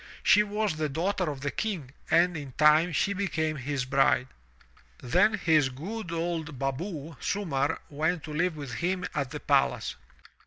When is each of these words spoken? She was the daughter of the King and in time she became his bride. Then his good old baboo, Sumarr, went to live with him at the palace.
She 0.23 0.41
was 0.41 0.77
the 0.77 0.89
daughter 0.89 1.29
of 1.29 1.41
the 1.41 1.51
King 1.51 1.91
and 2.09 2.35
in 2.35 2.53
time 2.53 2.91
she 2.91 3.13
became 3.13 3.55
his 3.57 3.85
bride. 3.85 4.29
Then 5.03 5.35
his 5.35 5.69
good 5.69 6.11
old 6.11 6.57
baboo, 6.57 7.17
Sumarr, 7.21 7.77
went 7.87 8.23
to 8.23 8.33
live 8.33 8.57
with 8.57 8.73
him 8.73 9.05
at 9.13 9.29
the 9.29 9.39
palace. 9.39 9.95